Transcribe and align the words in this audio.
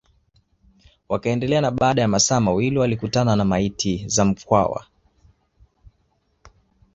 Wakaendelea 1.09 1.61
na 1.61 1.71
baada 1.71 2.01
ya 2.01 2.07
masaa 2.07 2.39
mawili 2.39 2.77
walikuta 2.77 3.25
maiti 3.45 4.03
za 4.07 4.25
Mkwawa 4.25 4.85